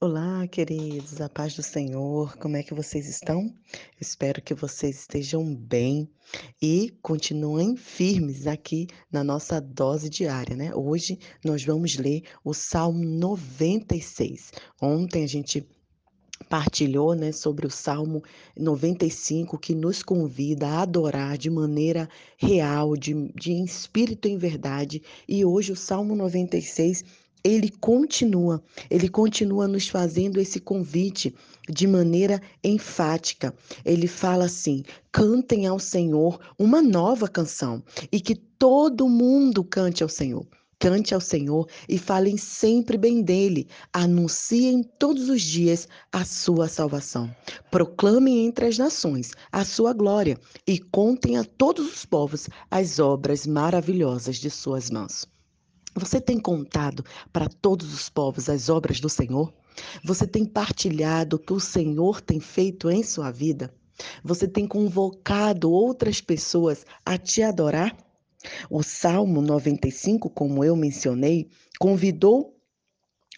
Olá, 0.00 0.46
queridos, 0.48 1.20
a 1.20 1.28
paz 1.28 1.54
do 1.54 1.62
Senhor, 1.62 2.36
como 2.36 2.56
é 2.56 2.62
que 2.62 2.74
vocês 2.74 3.08
estão? 3.08 3.54
Espero 3.98 4.42
que 4.42 4.52
vocês 4.52 4.98
estejam 4.98 5.54
bem 5.54 6.10
e 6.60 6.92
continuem 7.00 7.76
firmes 7.76 8.46
aqui 8.46 8.88
na 9.10 9.22
nossa 9.22 9.60
dose 9.60 10.10
diária, 10.10 10.56
né? 10.56 10.74
Hoje 10.74 11.18
nós 11.44 11.64
vamos 11.64 11.96
ler 11.96 12.24
o 12.44 12.52
Salmo 12.52 13.04
96. 13.04 14.50
Ontem 14.82 15.24
a 15.24 15.28
gente 15.28 15.66
partilhou, 16.50 17.14
né, 17.14 17.32
sobre 17.32 17.66
o 17.66 17.70
Salmo 17.70 18.22
95 18.56 19.56
que 19.56 19.74
nos 19.74 20.02
convida 20.02 20.66
a 20.66 20.82
adorar 20.82 21.38
de 21.38 21.48
maneira 21.48 22.08
real, 22.36 22.96
de, 22.96 23.32
de 23.32 23.52
espírito 23.64 24.28
em 24.28 24.36
verdade, 24.36 25.02
e 25.26 25.44
hoje 25.44 25.72
o 25.72 25.76
Salmo 25.76 26.14
96 26.14 27.23
ele 27.44 27.68
continua, 27.68 28.64
ele 28.90 29.06
continua 29.06 29.68
nos 29.68 29.86
fazendo 29.86 30.40
esse 30.40 30.58
convite 30.58 31.34
de 31.68 31.86
maneira 31.86 32.40
enfática. 32.64 33.54
Ele 33.84 34.08
fala 34.08 34.46
assim: 34.46 34.82
cantem 35.12 35.66
ao 35.66 35.78
Senhor 35.78 36.40
uma 36.58 36.80
nova 36.80 37.28
canção 37.28 37.82
e 38.10 38.18
que 38.18 38.34
todo 38.34 39.08
mundo 39.08 39.62
cante 39.62 40.02
ao 40.02 40.08
Senhor. 40.08 40.46
Cante 40.78 41.14
ao 41.14 41.20
Senhor 41.20 41.68
e 41.88 41.98
falem 41.98 42.36
sempre 42.36 42.98
bem 42.98 43.22
dele. 43.22 43.68
Anunciem 43.92 44.82
todos 44.98 45.28
os 45.28 45.40
dias 45.40 45.86
a 46.12 46.24
sua 46.24 46.68
salvação. 46.68 47.34
Proclamem 47.70 48.46
entre 48.46 48.66
as 48.66 48.76
nações 48.76 49.32
a 49.52 49.64
sua 49.64 49.92
glória 49.92 50.38
e 50.66 50.78
contem 50.78 51.36
a 51.38 51.44
todos 51.44 51.86
os 51.90 52.04
povos 52.04 52.48
as 52.70 52.98
obras 52.98 53.46
maravilhosas 53.46 54.36
de 54.36 54.50
suas 54.50 54.90
mãos. 54.90 55.33
Você 55.96 56.20
tem 56.20 56.38
contado 56.38 57.04
para 57.32 57.48
todos 57.48 57.94
os 57.94 58.08
povos 58.08 58.48
as 58.48 58.68
obras 58.68 59.00
do 59.00 59.08
Senhor? 59.08 59.52
Você 60.04 60.26
tem 60.26 60.44
partilhado 60.44 61.36
o 61.36 61.38
que 61.38 61.52
o 61.52 61.60
Senhor 61.60 62.20
tem 62.20 62.40
feito 62.40 62.90
em 62.90 63.02
sua 63.02 63.30
vida? 63.30 63.72
Você 64.24 64.48
tem 64.48 64.66
convocado 64.66 65.70
outras 65.70 66.20
pessoas 66.20 66.84
a 67.06 67.16
te 67.16 67.42
adorar? 67.42 67.96
O 68.68 68.82
Salmo 68.82 69.40
95, 69.40 70.28
como 70.30 70.64
eu 70.64 70.74
mencionei, 70.76 71.48
convidou 71.78 72.54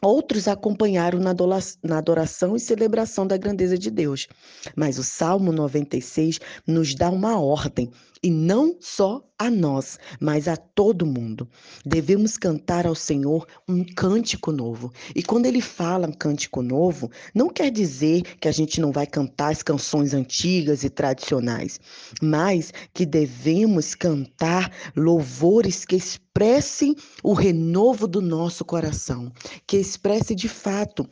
Outros 0.03 0.47
acompanharam 0.47 1.19
na 1.19 1.99
adoração 1.99 2.55
e 2.55 2.61
celebração 2.61 3.27
da 3.27 3.39
grandeza 3.39 3.79
de 3.79 3.91
Deus. 3.91 4.29
Mas 4.77 4.99
o 4.99 5.03
Salmo 5.03 5.53
96 5.53 6.39
nos 6.67 6.95
dá 6.95 7.09
uma 7.09 7.41
ordem, 7.41 7.91
e 8.23 8.31
não 8.31 8.77
só 8.81 9.23
a 9.39 9.51
nós, 9.51 9.99
mas 10.21 10.49
a 10.49 10.57
todo 10.57 11.07
mundo. 11.07 11.49
Devemos 11.85 12.37
cantar 12.37 12.87
ao 12.87 12.95
Senhor 12.95 13.47
um 13.69 13.85
cântico 13.85 14.51
novo. 14.51 14.93
E 15.15 15.23
quando 15.23 15.47
ele 15.47 15.61
fala 15.61 16.09
um 16.09 16.13
cântico 16.13 16.63
novo, 16.63 17.11
não 17.35 17.49
quer 17.49 17.71
dizer 17.71 18.23
que 18.41 18.49
a 18.49 18.53
gente 18.53 18.81
não 18.81 18.93
vai 18.93 19.07
cantar 19.07 19.53
as 19.53 19.63
canções 19.63 20.15
antigas 20.15 20.85
e 20.85 20.91
tradicionais, 20.91 21.79
mas 22.23 22.73
que 22.95 23.05
devemos 23.05 23.95
cantar 23.95 24.73
louvores 24.97 25.85
que 25.85 25.97
expressem 25.97 26.95
o 27.23 27.33
renovo 27.33 28.07
do 28.07 28.21
nosso 28.21 28.65
coração, 28.65 29.33
que 29.67 29.77
expresse 29.77 30.35
de 30.35 30.49
fato 30.49 31.09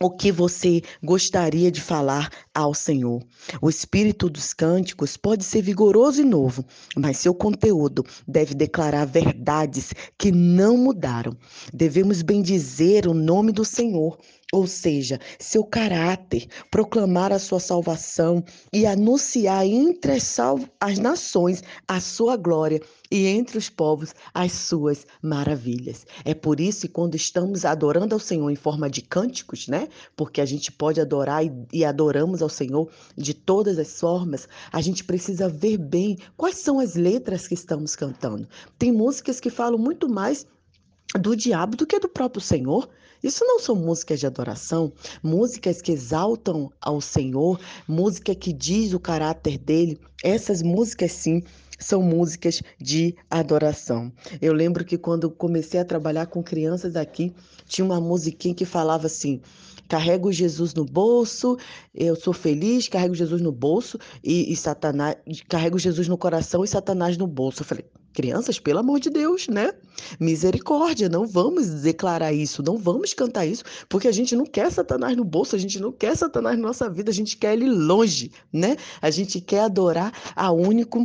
o 0.00 0.10
que 0.10 0.32
você 0.32 0.82
gostaria 1.02 1.70
de 1.70 1.80
falar 1.80 2.28
ao 2.52 2.74
Senhor. 2.74 3.22
O 3.60 3.70
espírito 3.70 4.28
dos 4.28 4.52
cânticos 4.52 5.16
pode 5.16 5.44
ser 5.44 5.62
vigoroso 5.62 6.20
e 6.20 6.24
novo, 6.24 6.64
mas 6.96 7.18
seu 7.18 7.34
conteúdo 7.34 8.04
deve 8.26 8.54
declarar 8.54 9.04
verdades 9.04 9.92
que 10.18 10.32
não 10.32 10.76
mudaram. 10.76 11.36
Devemos 11.72 12.22
bendizer 12.22 13.06
o 13.06 13.14
nome 13.14 13.52
do 13.52 13.64
Senhor 13.64 14.18
ou 14.54 14.68
seja, 14.68 15.18
seu 15.36 15.64
caráter, 15.64 16.46
proclamar 16.70 17.32
a 17.32 17.40
sua 17.40 17.58
salvação 17.58 18.44
e 18.72 18.86
anunciar 18.86 19.66
entre 19.66 20.12
as, 20.12 20.98
nações 21.00 21.60
a 21.88 21.98
sua 21.98 22.36
glória 22.36 22.80
e 23.10 23.26
entre 23.26 23.58
os 23.58 23.68
povos 23.68 24.14
as 24.32 24.52
suas 24.52 25.04
maravilhas. 25.20 26.06
É 26.24 26.34
por 26.34 26.60
isso 26.60 26.82
que 26.82 26.88
quando 26.88 27.16
estamos 27.16 27.64
adorando 27.64 28.14
ao 28.14 28.20
Senhor 28.20 28.48
em 28.48 28.54
forma 28.54 28.88
de 28.88 29.02
cânticos, 29.02 29.66
né? 29.66 29.88
Porque 30.14 30.40
a 30.40 30.46
gente 30.46 30.70
pode 30.70 31.00
adorar 31.00 31.44
e, 31.44 31.52
e 31.72 31.84
adoramos 31.84 32.40
ao 32.40 32.48
Senhor 32.48 32.88
de 33.16 33.34
todas 33.34 33.76
as 33.76 33.98
formas, 33.98 34.48
a 34.72 34.80
gente 34.80 35.02
precisa 35.02 35.48
ver 35.48 35.78
bem 35.78 36.16
quais 36.36 36.58
são 36.58 36.78
as 36.78 36.94
letras 36.94 37.48
que 37.48 37.54
estamos 37.54 37.96
cantando. 37.96 38.48
Tem 38.78 38.92
músicas 38.92 39.40
que 39.40 39.50
falam 39.50 39.78
muito 39.78 40.08
mais 40.08 40.46
do 41.18 41.36
diabo 41.36 41.76
do 41.76 41.86
que 41.86 41.98
do 41.98 42.08
próprio 42.08 42.40
Senhor. 42.40 42.88
Isso 43.22 43.44
não 43.46 43.58
são 43.58 43.74
músicas 43.74 44.20
de 44.20 44.26
adoração, 44.26 44.92
músicas 45.22 45.80
que 45.80 45.92
exaltam 45.92 46.70
ao 46.78 47.00
Senhor, 47.00 47.58
música 47.88 48.34
que 48.34 48.52
diz 48.52 48.92
o 48.92 49.00
caráter 49.00 49.56
dele. 49.56 49.98
Essas 50.22 50.60
músicas, 50.60 51.12
sim, 51.12 51.42
são 51.78 52.02
músicas 52.02 52.62
de 52.78 53.14
adoração. 53.30 54.12
Eu 54.42 54.52
lembro 54.52 54.84
que 54.84 54.98
quando 54.98 55.30
comecei 55.30 55.80
a 55.80 55.84
trabalhar 55.84 56.26
com 56.26 56.42
crianças 56.42 56.96
aqui, 56.96 57.32
tinha 57.66 57.84
uma 57.84 58.00
musiquinha 58.00 58.54
que 58.54 58.66
falava 58.66 59.06
assim: 59.06 59.40
carrego 59.88 60.32
Jesus 60.32 60.74
no 60.74 60.84
bolso, 60.84 61.56
eu 61.94 62.16
sou 62.16 62.32
feliz, 62.32 62.88
carrego 62.88 63.14
Jesus 63.14 63.40
no 63.40 63.52
bolso 63.52 63.98
e, 64.22 64.52
e 64.52 64.56
Satanás, 64.56 65.16
carrego 65.48 65.78
Jesus 65.78 66.08
no 66.08 66.18
coração 66.18 66.64
e 66.64 66.68
Satanás 66.68 67.16
no 67.16 67.26
bolso. 67.26 67.62
Eu 67.62 67.66
falei, 67.66 67.84
Crianças, 68.14 68.60
pelo 68.60 68.78
amor 68.78 69.00
de 69.00 69.10
Deus, 69.10 69.48
né? 69.48 69.72
Misericórdia, 70.20 71.08
não 71.08 71.26
vamos 71.26 71.68
declarar 71.82 72.32
isso, 72.32 72.62
não 72.62 72.78
vamos 72.78 73.12
cantar 73.12 73.44
isso, 73.44 73.64
porque 73.88 74.06
a 74.06 74.12
gente 74.12 74.36
não 74.36 74.46
quer 74.46 74.70
Satanás 74.70 75.16
no 75.16 75.24
bolso, 75.24 75.56
a 75.56 75.58
gente 75.58 75.80
não 75.80 75.90
quer 75.90 76.16
Satanás 76.16 76.56
na 76.56 76.68
nossa 76.68 76.88
vida, 76.88 77.10
a 77.10 77.14
gente 77.14 77.36
quer 77.36 77.54
ele 77.54 77.68
longe, 77.68 78.30
né? 78.52 78.76
A 79.02 79.10
gente 79.10 79.40
quer 79.40 79.64
adorar 79.64 80.12
a 80.36 80.52
único 80.52 81.04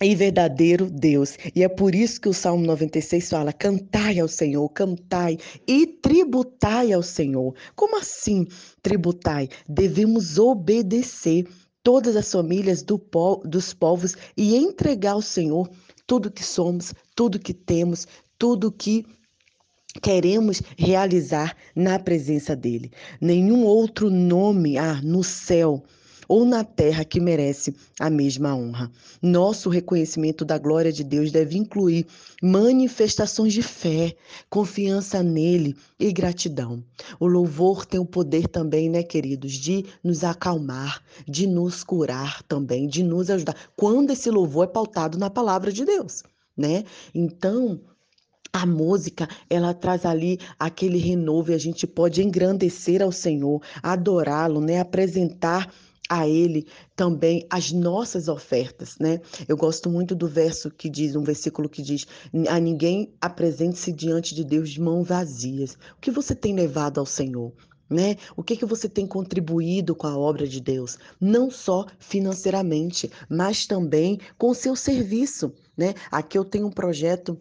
e 0.00 0.14
verdadeiro 0.14 0.88
Deus. 0.88 1.36
E 1.54 1.62
é 1.62 1.68
por 1.68 1.94
isso 1.94 2.20
que 2.20 2.28
o 2.28 2.34
Salmo 2.34 2.64
96 2.66 3.28
fala: 3.28 3.52
cantai 3.52 4.18
ao 4.18 4.28
Senhor, 4.28 4.68
cantai 4.70 5.38
e 5.66 5.86
tributai 5.86 6.92
ao 6.92 7.02
Senhor. 7.02 7.54
Como 7.74 7.98
assim 7.98 8.46
tributai? 8.82 9.48
Devemos 9.68 10.38
obedecer 10.38 11.46
todas 11.82 12.16
as 12.16 12.30
famílias 12.30 12.82
do 12.82 12.98
po 12.98 13.42
dos 13.44 13.72
povos 13.72 14.14
e 14.36 14.56
entregar 14.56 15.12
ao 15.12 15.22
Senhor 15.22 15.68
tudo 16.06 16.30
que 16.30 16.44
somos, 16.44 16.94
tudo 17.14 17.38
que 17.38 17.52
temos, 17.52 18.06
tudo 18.38 18.72
que 18.72 19.04
queremos 20.02 20.62
realizar 20.76 21.56
na 21.74 21.98
presença 21.98 22.54
dele. 22.54 22.90
Nenhum 23.20 23.64
outro 23.64 24.10
nome 24.10 24.78
há 24.78 25.00
no 25.02 25.24
céu 25.24 25.82
ou 26.28 26.44
na 26.44 26.62
terra 26.62 27.04
que 27.04 27.18
merece 27.18 27.74
a 27.98 28.10
mesma 28.10 28.54
honra. 28.54 28.90
Nosso 29.20 29.70
reconhecimento 29.70 30.44
da 30.44 30.58
glória 30.58 30.92
de 30.92 31.02
Deus 31.02 31.32
deve 31.32 31.56
incluir 31.56 32.06
manifestações 32.42 33.54
de 33.54 33.62
fé, 33.62 34.14
confiança 34.50 35.22
nele 35.22 35.74
e 35.98 36.12
gratidão. 36.12 36.84
O 37.18 37.26
louvor 37.26 37.86
tem 37.86 37.98
o 37.98 38.04
poder 38.04 38.46
também, 38.46 38.90
né, 38.90 39.02
queridos, 39.02 39.52
de 39.52 39.86
nos 40.04 40.22
acalmar, 40.22 41.02
de 41.26 41.46
nos 41.46 41.82
curar 41.82 42.42
também, 42.42 42.86
de 42.86 43.02
nos 43.02 43.30
ajudar. 43.30 43.56
Quando 43.74 44.10
esse 44.10 44.30
louvor 44.30 44.64
é 44.64 44.68
pautado 44.68 45.16
na 45.16 45.30
palavra 45.30 45.72
de 45.72 45.84
Deus, 45.84 46.22
né? 46.56 46.84
Então, 47.14 47.80
a 48.52 48.66
música, 48.66 49.28
ela 49.48 49.74
traz 49.74 50.04
ali 50.04 50.38
aquele 50.58 50.98
renovo 50.98 51.50
e 51.50 51.54
a 51.54 51.58
gente 51.58 51.86
pode 51.86 52.22
engrandecer 52.22 53.02
ao 53.02 53.12
Senhor, 53.12 53.62
adorá-lo, 53.82 54.60
né? 54.60 54.80
Apresentar 54.80 55.72
a 56.08 56.26
ele 56.26 56.66
também 56.96 57.46
as 57.50 57.70
nossas 57.72 58.28
ofertas, 58.28 58.96
né? 58.98 59.20
Eu 59.46 59.56
gosto 59.56 59.90
muito 59.90 60.14
do 60.14 60.26
verso 60.26 60.70
que 60.70 60.88
diz, 60.88 61.14
um 61.14 61.22
versículo 61.22 61.68
que 61.68 61.82
diz: 61.82 62.06
"A 62.48 62.58
ninguém 62.58 63.12
apresente-se 63.20 63.92
diante 63.92 64.34
de 64.34 64.44
Deus 64.44 64.70
de 64.70 64.80
mãos 64.80 65.06
vazias". 65.06 65.74
O 65.96 66.00
que 66.00 66.10
você 66.10 66.34
tem 66.34 66.54
levado 66.54 66.98
ao 66.98 67.06
Senhor? 67.06 67.52
Né? 67.90 68.16
O 68.36 68.42
que 68.42 68.54
que 68.54 68.66
você 68.66 68.86
tem 68.86 69.06
contribuído 69.06 69.94
com 69.94 70.06
a 70.06 70.16
obra 70.16 70.46
de 70.46 70.60
Deus? 70.60 70.98
Não 71.18 71.50
só 71.50 71.86
financeiramente, 71.98 73.10
mas 73.30 73.66
também 73.66 74.20
com 74.36 74.50
o 74.50 74.54
seu 74.54 74.76
serviço, 74.76 75.54
né? 75.74 75.94
Aqui 76.10 76.36
eu 76.36 76.44
tenho 76.44 76.66
um 76.66 76.70
projeto 76.70 77.38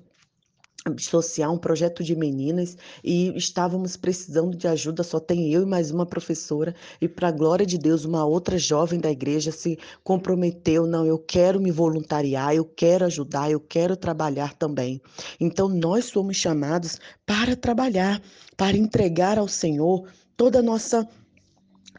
social, 0.99 1.53
um 1.53 1.57
projeto 1.57 2.03
de 2.03 2.15
meninas 2.15 2.77
e 3.03 3.35
estávamos 3.37 3.95
precisando 3.95 4.55
de 4.55 4.67
ajuda, 4.67 5.03
só 5.03 5.19
tem 5.19 5.51
eu 5.51 5.63
e 5.63 5.65
mais 5.65 5.91
uma 5.91 6.05
professora 6.05 6.75
e 7.01 7.07
para 7.07 7.29
a 7.29 7.31
glória 7.31 7.65
de 7.65 7.77
Deus, 7.77 8.05
uma 8.05 8.25
outra 8.25 8.57
jovem 8.57 8.99
da 8.99 9.11
igreja 9.11 9.51
se 9.51 9.77
comprometeu, 10.03 10.85
não, 10.85 11.05
eu 11.05 11.17
quero 11.17 11.59
me 11.59 11.71
voluntariar, 11.71 12.55
eu 12.55 12.65
quero 12.65 13.05
ajudar, 13.05 13.51
eu 13.51 13.59
quero 13.59 13.95
trabalhar 13.95 14.53
também. 14.53 15.01
Então 15.39 15.67
nós 15.67 16.05
somos 16.05 16.37
chamados 16.37 16.99
para 17.25 17.55
trabalhar, 17.55 18.21
para 18.55 18.77
entregar 18.77 19.37
ao 19.37 19.47
Senhor 19.47 20.07
toda 20.35 20.59
a 20.59 20.63
nossa 20.63 21.07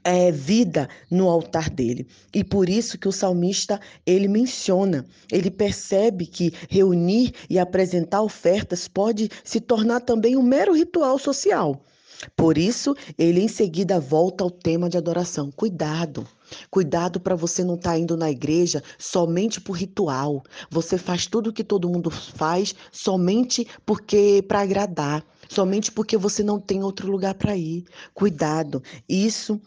é, 0.04 0.30
vida 0.30 0.88
no 1.10 1.28
altar 1.28 1.70
dele. 1.70 2.06
E 2.34 2.42
por 2.42 2.68
isso 2.68 2.98
que 2.98 3.08
o 3.08 3.12
salmista 3.12 3.80
ele 4.06 4.28
menciona, 4.28 5.04
ele 5.30 5.50
percebe 5.50 6.26
que 6.26 6.52
reunir 6.68 7.32
e 7.48 7.58
apresentar 7.58 8.22
ofertas 8.22 8.88
pode 8.88 9.30
se 9.44 9.60
tornar 9.60 10.00
também 10.00 10.36
um 10.36 10.42
mero 10.42 10.72
ritual 10.72 11.18
social. 11.18 11.84
Por 12.36 12.58
isso, 12.58 12.96
ele 13.16 13.40
em 13.40 13.48
seguida 13.48 14.00
volta 14.00 14.42
ao 14.42 14.50
tema 14.50 14.88
de 14.88 14.96
adoração. 14.96 15.50
Cuidado. 15.52 16.26
Cuidado 16.70 17.20
para 17.20 17.36
você 17.36 17.62
não 17.62 17.74
estar 17.74 17.90
tá 17.90 17.98
indo 17.98 18.16
na 18.16 18.30
igreja 18.30 18.82
somente 18.98 19.60
por 19.60 19.72
ritual. 19.74 20.42
Você 20.70 20.98
faz 20.98 21.26
tudo 21.26 21.50
o 21.50 21.52
que 21.52 21.62
todo 21.62 21.88
mundo 21.88 22.10
faz 22.10 22.74
somente 22.90 23.66
porque 23.84 24.42
para 24.46 24.60
agradar, 24.60 25.24
somente 25.48 25.92
porque 25.92 26.16
você 26.16 26.42
não 26.42 26.58
tem 26.58 26.82
outro 26.82 27.10
lugar 27.10 27.34
para 27.34 27.56
ir. 27.56 27.84
Cuidado. 28.14 28.82
Isso 29.08 29.60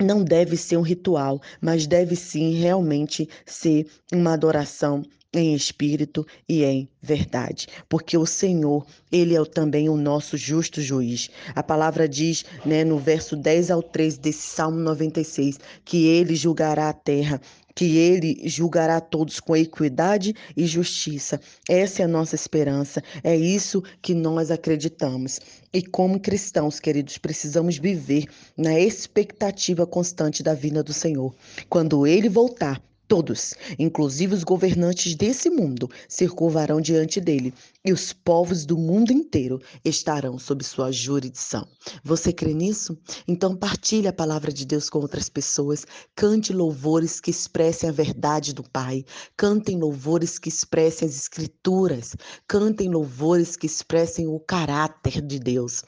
não 0.00 0.22
deve 0.22 0.56
ser 0.56 0.76
um 0.76 0.82
ritual, 0.82 1.40
mas 1.60 1.86
deve 1.86 2.16
sim 2.16 2.54
realmente 2.54 3.28
ser 3.44 3.86
uma 4.12 4.34
adoração 4.34 5.02
em 5.32 5.54
espírito 5.54 6.26
e 6.48 6.64
em 6.64 6.88
verdade, 7.02 7.66
porque 7.88 8.16
o 8.16 8.24
Senhor, 8.24 8.86
ele 9.12 9.36
é 9.36 9.44
também 9.44 9.88
o 9.88 9.96
nosso 9.96 10.36
justo 10.36 10.80
juiz. 10.80 11.30
A 11.54 11.62
palavra 11.62 12.08
diz, 12.08 12.44
né, 12.64 12.84
no 12.84 12.98
verso 12.98 13.36
10 13.36 13.70
ao 13.70 13.82
13 13.82 14.18
desse 14.18 14.48
Salmo 14.48 14.78
96, 14.78 15.58
que 15.84 16.06
ele 16.06 16.34
julgará 16.34 16.88
a 16.88 16.94
terra 16.94 17.40
que 17.76 17.98
ele 17.98 18.40
julgará 18.48 19.00
todos 19.02 19.38
com 19.38 19.54
equidade 19.54 20.34
e 20.56 20.66
justiça. 20.66 21.38
Essa 21.68 22.00
é 22.00 22.04
a 22.06 22.08
nossa 22.08 22.34
esperança, 22.34 23.02
é 23.22 23.36
isso 23.36 23.82
que 24.00 24.14
nós 24.14 24.50
acreditamos. 24.50 25.38
E 25.74 25.82
como 25.82 26.18
cristãos, 26.18 26.80
queridos, 26.80 27.18
precisamos 27.18 27.76
viver 27.76 28.24
na 28.56 28.80
expectativa 28.80 29.86
constante 29.86 30.42
da 30.42 30.54
vinda 30.54 30.82
do 30.82 30.94
Senhor. 30.94 31.34
Quando 31.68 32.06
ele 32.06 32.30
voltar, 32.30 32.82
Todos, 33.08 33.54
inclusive 33.78 34.34
os 34.34 34.42
governantes 34.42 35.14
desse 35.14 35.48
mundo, 35.48 35.88
se 36.08 36.26
curvarão 36.26 36.80
diante 36.80 37.20
dele, 37.20 37.54
e 37.84 37.92
os 37.92 38.12
povos 38.12 38.66
do 38.66 38.76
mundo 38.76 39.12
inteiro 39.12 39.60
estarão 39.84 40.40
sob 40.40 40.64
sua 40.64 40.90
jurisdição. 40.90 41.64
Você 42.02 42.32
crê 42.32 42.52
nisso? 42.52 42.98
Então 43.28 43.54
partilhe 43.54 44.08
a 44.08 44.12
palavra 44.12 44.52
de 44.52 44.66
Deus 44.66 44.90
com 44.90 44.98
outras 44.98 45.28
pessoas, 45.28 45.86
cante 46.16 46.52
louvores 46.52 47.20
que 47.20 47.30
expressem 47.30 47.88
a 47.88 47.92
verdade 47.92 48.52
do 48.52 48.64
Pai, 48.64 49.04
cantem 49.36 49.78
louvores 49.78 50.36
que 50.36 50.48
expressem 50.48 51.06
as 51.06 51.14
escrituras, 51.14 52.16
cantem 52.48 52.88
louvores 52.88 53.54
que 53.54 53.66
expressem 53.66 54.26
o 54.26 54.40
caráter 54.40 55.20
de 55.20 55.38
Deus. 55.38 55.84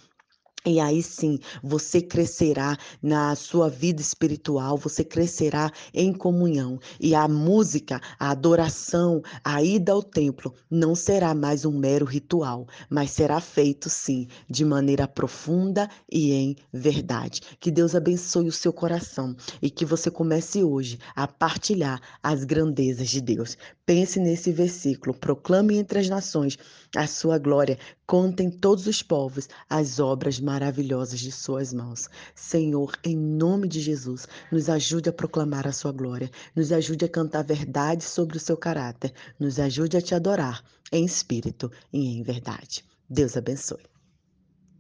E 0.69 0.79
aí 0.79 1.03
sim, 1.03 1.39
você 1.63 2.03
crescerá 2.03 2.77
na 3.03 3.35
sua 3.35 3.71
vida 3.71 4.03
espiritual, 4.03 4.77
você 4.77 5.03
crescerá 5.03 5.73
em 5.95 6.13
comunhão. 6.13 6.79
E 7.01 7.15
a 7.15 7.27
música, 7.27 7.99
a 8.21 8.33
adoração, 8.33 9.23
a 9.43 9.63
ida 9.63 9.93
ao 9.93 10.03
templo 10.03 10.55
não 10.71 10.95
será 10.95 11.35
mais 11.35 11.65
um 11.65 11.73
mero 11.73 12.05
ritual, 12.05 12.67
mas 12.91 13.13
será 13.13 13.41
feito 13.41 13.89
sim, 13.89 14.29
de 14.47 14.63
maneira 14.63 15.09
profunda 15.09 15.89
e 16.13 16.35
em 16.35 16.57
verdade. 16.71 17.41
Que 17.59 17.71
Deus 17.71 17.95
abençoe 17.95 18.47
o 18.47 18.53
seu 18.53 18.73
coração 18.73 19.35
e 19.63 19.71
que 19.71 19.87
você 19.87 20.11
comece 20.11 20.63
hoje 20.63 20.99
a 21.17 21.27
partilhar 21.27 21.99
as 22.23 22.45
grandezas 22.45 23.09
de 23.09 23.23
Deus. 23.23 23.57
Pense 23.87 24.21
nesse 24.21 24.53
versículo, 24.53 25.17
proclame 25.17 25.79
entre 25.79 25.99
as 25.99 26.11
nações 26.11 26.59
a 26.95 27.07
sua 27.07 27.39
glória, 27.39 27.79
contem 28.07 28.51
todos 28.51 28.87
os 28.87 29.03
povos 29.03 29.49
as 29.69 29.99
obras 29.99 30.41
maravilhosas 30.59 31.21
de 31.21 31.31
suas 31.31 31.73
mãos. 31.73 32.09
Senhor, 32.35 32.93
em 33.05 33.17
nome 33.17 33.69
de 33.69 33.81
Jesus, 33.81 34.27
nos 34.51 34.69
ajude 34.69 35.09
a 35.09 35.13
proclamar 35.13 35.69
a 35.69 35.73
sua 35.73 35.93
glória, 35.93 36.31
nos 36.55 36.73
ajude 36.73 37.05
a 37.05 37.09
cantar 37.09 37.45
verdade 37.45 38.03
sobre 38.03 38.37
o 38.37 38.41
seu 38.41 38.57
caráter, 38.57 39.13
nos 39.39 39.61
ajude 39.61 39.97
a 39.97 40.03
te 40.03 40.17
adorar 40.17 40.65
em 40.91 41.05
espírito 41.05 41.71
e 41.93 42.19
em 42.19 42.23
verdade. 42.25 42.85
Deus 43.09 43.37
abençoe. 43.37 43.98